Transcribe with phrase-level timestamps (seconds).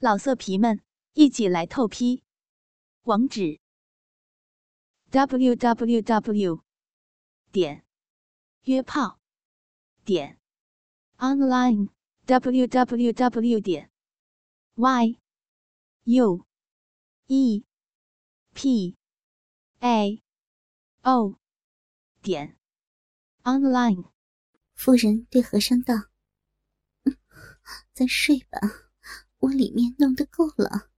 [0.00, 0.80] 老色皮们，
[1.14, 2.22] 一起来透批！
[3.02, 3.58] 网址
[5.10, 6.62] ：w w w
[7.50, 7.84] 点
[8.62, 9.18] 约炮
[10.04, 10.38] 点
[11.16, 11.88] online
[12.26, 13.90] w w w 点
[14.76, 15.18] y
[16.04, 16.46] u
[17.26, 17.64] e
[18.54, 18.96] p
[19.80, 20.22] a
[21.02, 21.40] o
[22.22, 22.56] 点
[23.42, 24.12] online。
[24.74, 25.94] 夫人对和尚道
[27.92, 28.60] ：“咱睡吧。”
[29.38, 30.90] 我里面弄得够了。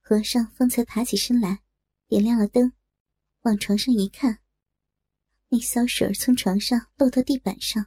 [0.00, 1.62] 和尚方才爬起身来，
[2.08, 2.72] 点亮了灯，
[3.42, 4.40] 往床上一看，
[5.48, 7.86] 那骚水儿从床上漏到地板上，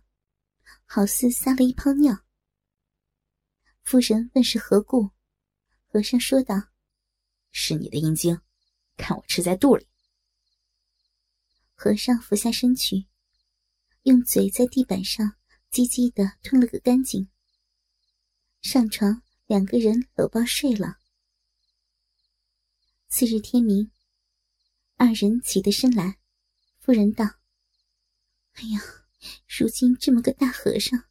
[0.85, 2.23] 好似撒了一泡尿。
[3.83, 5.09] 夫人问是何故，
[5.85, 6.69] 和尚说道
[7.51, 8.39] ：“是你的阴茎，
[8.95, 9.85] 看我吃在肚里。”
[11.75, 13.07] 和尚俯下身去，
[14.03, 15.35] 用嘴在地板上
[15.69, 17.29] 唧唧的吞了个干净。
[18.63, 20.97] 上床，两个人搂抱睡了。
[23.09, 23.91] 次日天明，
[24.95, 26.17] 二人起得身来，
[26.79, 27.25] 夫人道
[28.55, 28.81] ：“哎呀，
[29.59, 31.03] 如今这么个大和尚，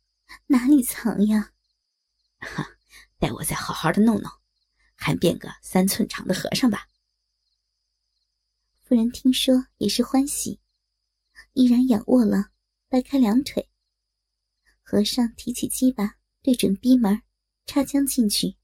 [0.47, 1.53] 哪里藏呀？
[2.39, 2.79] 哈，
[3.19, 4.33] 待我再好好的弄弄，
[4.95, 6.89] 还变个三寸长的和尚吧。”
[8.83, 10.59] 夫人听说也是欢喜，
[11.53, 12.51] 依然仰卧了，
[12.89, 13.69] 掰开两腿。
[14.81, 17.23] 和尚提起鸡巴，对准逼门。
[17.67, 18.57] 插将进去，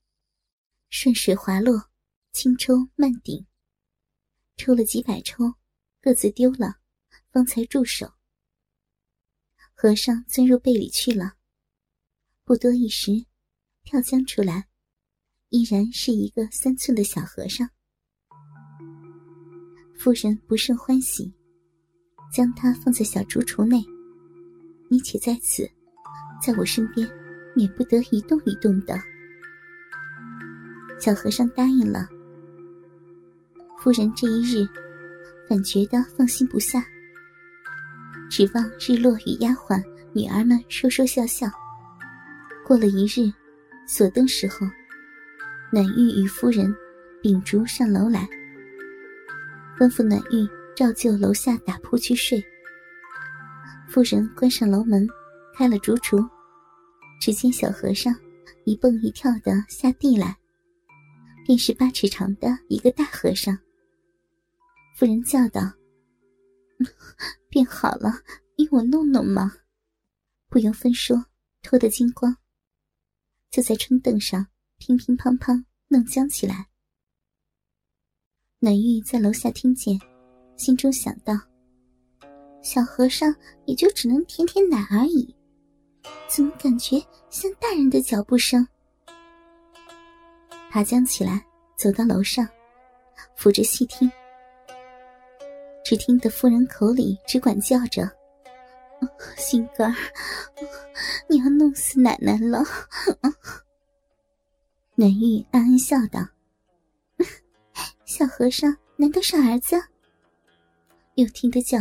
[0.91, 1.91] 顺水滑落，
[2.33, 3.47] 轻抽慢顶，
[4.57, 5.55] 抽了几百抽，
[6.01, 6.81] 各自丢了，
[7.31, 8.13] 方才住手。
[9.75, 11.35] 和尚钻入被里去了，
[12.45, 13.27] 不多一时，
[13.85, 14.69] 跳将出来，
[15.51, 17.69] 依然是一个三寸的小和尚。
[19.97, 21.33] 夫人不胜欢喜，
[22.33, 23.83] 将他放在小竹橱内，
[24.91, 25.71] 你且在此，
[26.43, 27.09] 在我身边。
[27.59, 28.97] 免不得一动一动的。
[31.01, 32.09] 小和尚答应了。
[33.81, 34.65] 夫人这一日，
[35.49, 36.85] 反觉得放心不下，
[38.31, 41.49] 指望日落与丫鬟、女儿们说说笑笑。
[42.65, 43.33] 过了一日，
[43.89, 44.65] 锁灯时候，
[45.73, 46.73] 暖玉与夫人
[47.21, 48.29] 秉烛上楼来，
[49.77, 52.41] 吩咐暖玉照旧楼下打铺去睡。
[53.89, 55.09] 夫人关上楼门，
[55.57, 56.25] 开了烛烛。
[57.21, 58.15] 只见小和尚
[58.65, 60.37] 一蹦一跳的下地来，
[61.47, 63.59] 便是八尺长的一个大和尚。
[64.95, 65.61] 夫人叫道
[67.49, 68.13] ：“变好了，
[68.57, 69.53] 依我弄弄嘛。”
[70.51, 71.27] 不由分说，
[71.63, 72.37] 脱得精光，
[73.51, 74.47] 就在春凳上
[74.79, 76.69] 乒乒乓乓弄僵起来。
[78.61, 79.99] 暖玉在楼下听见，
[80.57, 81.35] 心中想到
[82.63, 83.33] ：“小和尚
[83.67, 85.35] 也就只能舔舔奶而已。”
[86.29, 88.67] 怎么感觉像大人的脚步声？
[90.71, 91.45] 爬将起来，
[91.77, 92.47] 走到楼上，
[93.35, 94.11] 扶着细听，
[95.85, 98.11] 只听得夫人口里只管叫着
[99.39, 99.97] ：“心肝儿，
[101.29, 102.63] 你要弄死奶奶了！”
[104.95, 106.21] 暖玉暗暗笑道
[108.05, 109.77] ：“小和尚难道是儿子？”
[111.17, 111.79] 又听得叫。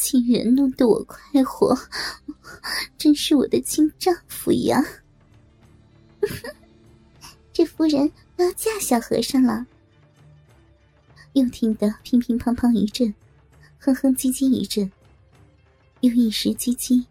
[0.00, 1.78] 亲人弄得我快活，
[2.96, 4.82] 真是我的亲丈夫呀！
[7.52, 9.66] 这夫人要嫁小和尚了。
[11.34, 13.12] 又听得乒乒乓乓一阵，
[13.78, 14.90] 哼哼唧唧一阵，
[16.00, 17.04] 又一时唧唧，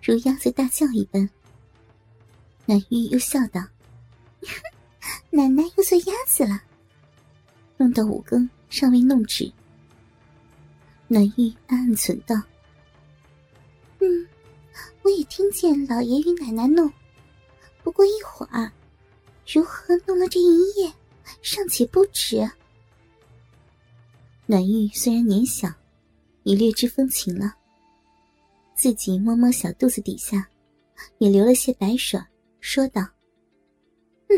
[0.00, 1.28] 如鸭子大叫一般。
[2.64, 3.60] 南玉又笑道
[5.30, 6.62] ：“奶奶又做鸭子了。”
[7.76, 9.52] 弄到五更，尚未弄止。
[11.08, 12.34] 暖玉暗暗存道
[14.00, 14.28] ：“嗯，
[15.02, 16.92] 我也听见老爷与奶奶弄，
[17.82, 18.72] 不过一会儿，
[19.46, 20.92] 如何弄了这一夜，
[21.42, 22.48] 尚且不止。”
[24.46, 25.72] 暖玉虽然年小，
[26.42, 27.54] 已略知风情了，
[28.74, 30.48] 自己摸摸小肚子底下，
[31.18, 32.20] 也流了些白水，
[32.60, 33.00] 说道
[34.28, 34.36] ：“嗯，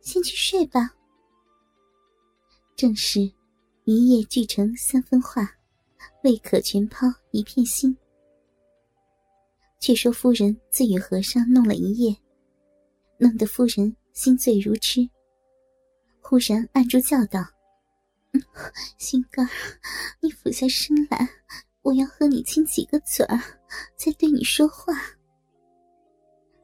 [0.00, 0.94] 先去睡吧。”
[2.76, 3.20] 正是，
[3.84, 5.57] 一夜聚成三分话。
[6.24, 7.96] 未可全抛一片心。
[9.80, 12.16] 却说夫人自与和尚弄了一夜，
[13.16, 15.08] 弄得夫人心醉如痴。
[16.20, 17.46] 忽然按住叫道
[18.98, 19.48] ：“心肝，
[20.20, 21.28] 你俯下身来，
[21.82, 23.40] 我要和你亲几个嘴儿，
[23.96, 24.92] 再对你说话。”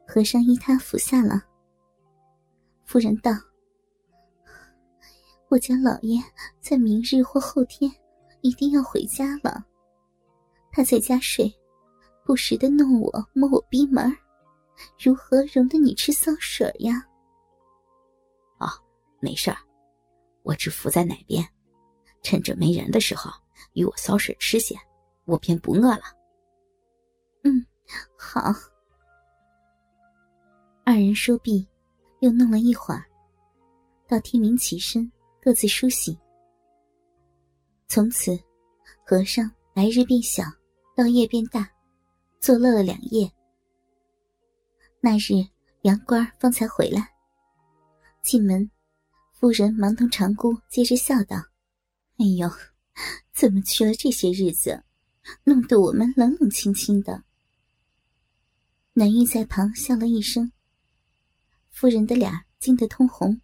[0.05, 1.41] 和尚依他俯下了。
[2.83, 3.31] 夫人道
[5.49, 6.21] ：“我家老爷
[6.61, 7.89] 在明日或后天。”
[8.45, 9.65] 一定要回家了。
[10.71, 11.51] 他在家睡，
[12.23, 14.15] 不时的弄我摸我逼门
[15.03, 17.03] 如何容得你吃骚水呀？
[18.59, 18.69] 哦，
[19.19, 19.57] 没事儿，
[20.43, 21.43] 我只伏在哪边，
[22.21, 23.31] 趁着没人的时候
[23.73, 24.77] 与我骚水吃些，
[25.25, 26.03] 我便不饿了。
[27.43, 27.65] 嗯，
[28.15, 28.53] 好。
[30.83, 31.67] 二人说毕，
[32.19, 33.03] 又弄了一会儿，
[34.07, 35.11] 到天明起身，
[35.41, 36.15] 各自梳洗。
[37.95, 38.37] 从此，
[39.05, 40.43] 和尚白日变小，
[40.97, 41.71] 到夜变大，
[42.41, 43.31] 作乐了两夜。
[44.99, 45.47] 那日，
[45.83, 47.15] 杨官方才回来。
[48.21, 48.69] 进门，
[49.31, 51.37] 夫人忙同长姑接着笑道
[52.19, 52.51] ：“哎呦，
[53.31, 54.83] 怎么去了这些日子，
[55.45, 57.23] 弄得我们冷冷清清的。”
[58.91, 60.51] 南玉在旁笑了一声。
[61.69, 63.39] 夫人的脸惊得通红。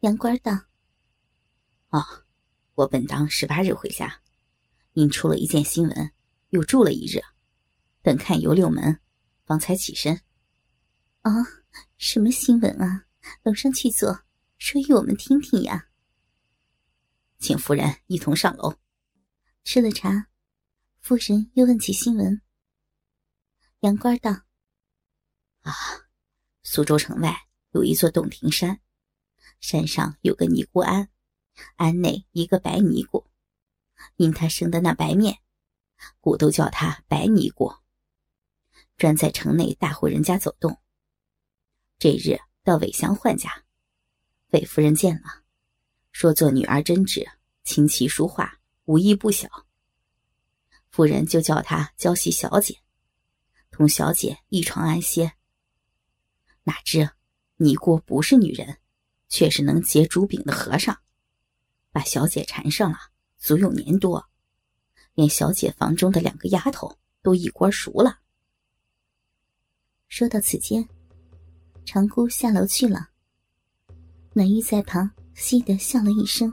[0.00, 0.52] 杨官道
[1.88, 2.04] ：“哦，
[2.80, 4.22] 我本当十八日回家，
[4.92, 6.12] 因出了一件新闻，
[6.48, 7.20] 又住了一日，
[8.00, 9.00] 等看游六门。”
[9.44, 10.20] 方才起身，
[11.22, 11.32] 啊，
[11.98, 13.06] 什么新闻啊？
[13.42, 14.22] 楼上去坐，
[14.58, 15.88] 说与我们听听呀。
[17.40, 18.76] 请夫人一同上楼。
[19.64, 20.28] 吃了茶，
[21.00, 22.40] 夫人又问起新闻。
[23.80, 24.30] 杨官道
[25.62, 25.74] ：“啊，
[26.62, 27.36] 苏州城外
[27.72, 28.80] 有一座洞庭山，
[29.58, 31.10] 山上有个尼姑庵，
[31.76, 33.26] 庵内一个白尼姑，
[34.16, 35.38] 因她生的那白面，
[36.20, 37.72] 故都叫她白尼姑。”
[38.96, 40.78] 专在城内大户人家走动。
[41.98, 43.64] 这日到韦香焕家，
[44.50, 45.42] 韦夫人见了，
[46.12, 47.26] 说做女儿针织、
[47.64, 49.48] 琴棋书画，武艺不小。
[50.90, 52.78] 夫人就叫她教习小姐，
[53.70, 55.32] 同小姐一床安歇。
[56.64, 57.08] 哪知
[57.56, 58.78] 尼姑不是女人，
[59.28, 61.00] 却是能结竹柄的和尚，
[61.92, 62.98] 把小姐缠上了，
[63.38, 64.24] 足有年多，
[65.14, 68.18] 连小姐房中的两个丫头都一锅熟了。
[70.08, 70.88] 说到此间，
[71.84, 73.08] 长姑下楼去了。
[74.32, 76.52] 暖玉在旁嘻的笑了一声。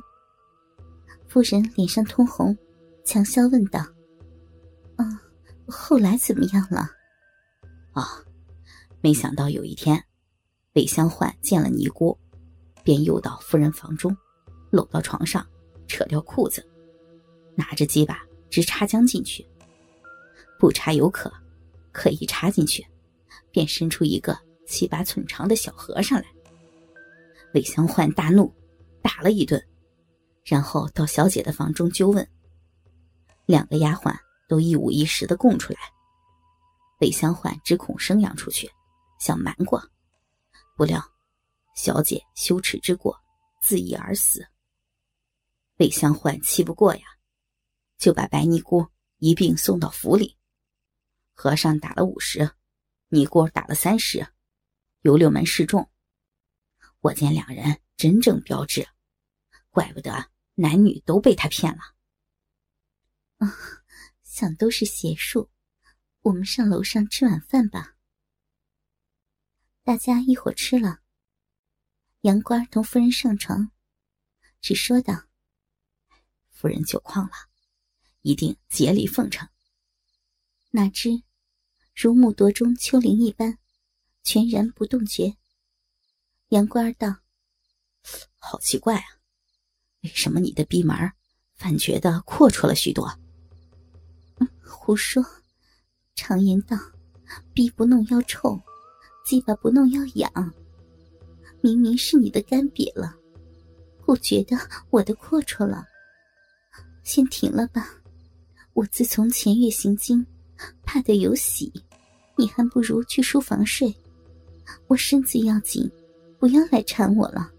[1.27, 2.57] 夫人脸上通红，
[3.05, 3.79] 强笑问道
[4.97, 5.21] ：“啊，
[5.67, 6.89] 后来怎么样了？”
[7.93, 8.23] 啊，
[9.01, 10.03] 没想到有一天，
[10.73, 12.17] 韦香焕见了尼姑，
[12.83, 14.15] 便诱到夫人房中，
[14.77, 15.43] 搂到床上，
[15.87, 16.63] 扯掉裤子，
[17.55, 18.21] 拿着鸡巴
[18.51, 19.43] 直插将进去。
[20.59, 21.33] 不插有可，
[21.91, 22.85] 可一插进去。
[23.49, 24.37] 便伸出一个
[24.67, 26.25] 七八寸长的小和尚来。
[27.55, 28.53] 韦香焕大怒，
[29.01, 29.59] 打了一顿，
[30.45, 32.27] 然后到小姐的房中纠问。
[33.47, 34.15] 两个丫鬟
[34.47, 35.79] 都一五一十的供出来。
[36.99, 38.69] 韦香焕只恐声扬出去，
[39.19, 39.81] 想瞒过，
[40.75, 41.03] 不料
[41.75, 43.17] 小姐羞耻之过，
[43.59, 44.45] 自缢而死。
[45.77, 47.05] 韦香焕气不过呀，
[47.97, 48.87] 就把白尼姑
[49.17, 50.37] 一并送到府里。
[51.33, 52.51] 和尚打了五十。
[53.09, 54.27] 尼姑打了三十，
[54.99, 55.89] 由六门示众。
[56.99, 58.85] 我见两人真正标致，
[59.69, 61.79] 怪不得男女都被他骗了。
[63.37, 63.55] 啊，
[64.23, 65.49] 想都是邪术。
[66.19, 67.95] 我们上楼上吃晚饭吧。
[69.83, 70.99] 大家一伙吃了。
[72.21, 73.71] 杨官同夫人上床，
[74.59, 75.26] 只说道
[76.57, 77.31] ：“夫人酒旷了，
[78.23, 79.47] 一定竭力奉承。”
[80.71, 81.21] 哪知。
[81.95, 83.57] 如木铎中秋铃一般，
[84.23, 85.35] 全然不动觉。
[86.49, 87.17] 杨官儿道
[88.37, 89.05] ：“好奇怪啊，
[90.01, 90.95] 为什么你的逼门
[91.55, 93.07] 反觉得阔绰了许多？”
[94.63, 95.23] 胡说！
[96.15, 96.77] 常言道
[97.53, 98.61] ：“逼不弄要臭，
[99.25, 100.53] 鸡巴不弄要痒。”
[101.61, 103.15] 明明是你的干瘪了，
[104.05, 104.55] 我觉得
[104.91, 105.83] 我的阔绰了。
[107.07, 107.89] 先停了吧，
[108.73, 110.23] 我自从前月行经，
[110.83, 111.71] 怕得有喜。
[112.35, 113.95] 你还不如去书房睡，
[114.87, 115.89] 我身子要紧，
[116.37, 117.49] 不要来缠我了。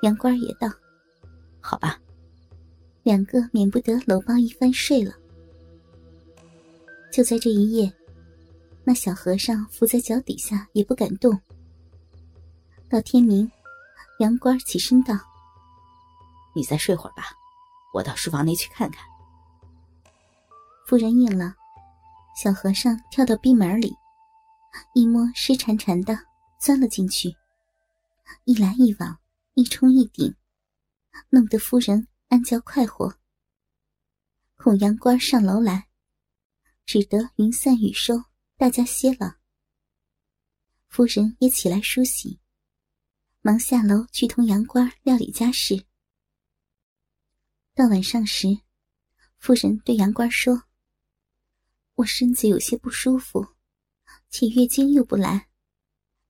[0.00, 0.66] 杨官也道
[1.60, 2.00] ：“好吧。”
[3.04, 5.12] 两个免不得搂抱一番睡了。
[7.12, 7.92] 就在这一夜，
[8.82, 11.38] 那小和尚伏在脚底下也不敢动。
[12.88, 13.48] 到天明，
[14.20, 15.14] 杨官起身道
[16.56, 17.24] ：“你再睡会儿吧，
[17.94, 19.02] 我到书房内去看看。”
[20.86, 21.54] 夫人应了。
[22.36, 23.94] 小和尚跳到闭门里，
[24.92, 26.18] 一摸湿潺潺的，
[26.60, 27.32] 钻了进去。
[28.44, 29.16] 一来一往，
[29.54, 30.34] 一冲一顶，
[31.30, 33.14] 弄得夫人暗叫快活。
[34.56, 35.86] 孔阳官上楼来，
[36.84, 38.14] 只得云散雨收，
[38.56, 39.36] 大家歇了。
[40.88, 42.40] 夫人也起来梳洗，
[43.42, 45.86] 忙下楼去同杨官料理家事。
[47.76, 48.60] 到晚上时，
[49.36, 50.62] 夫人对杨官说。
[51.94, 53.48] 我身子有些不舒服，
[54.30, 55.48] 且月经又不来，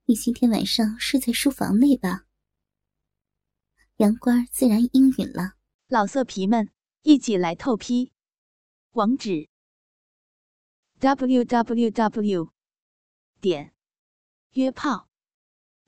[0.06, 2.24] 你今天晚上睡在书房内吧。
[3.96, 5.56] 杨官自然应允了。
[5.86, 6.70] 老色皮们，
[7.02, 8.14] 一起来透批，
[8.92, 9.50] 网址
[10.98, 12.52] ：w w w
[13.42, 13.74] 点
[14.52, 15.10] 约炮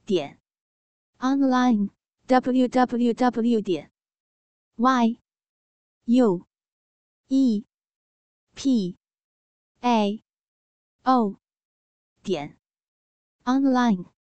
[0.04, 0.38] 点
[1.18, 1.88] online
[2.26, 3.90] w w w 点
[4.74, 5.18] y
[6.06, 6.46] u
[7.28, 7.64] e
[8.54, 8.96] p
[9.82, 10.22] a
[11.04, 11.36] o
[12.22, 12.56] 点
[13.44, 14.15] online。